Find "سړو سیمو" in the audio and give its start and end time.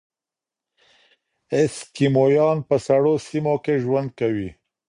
2.87-3.55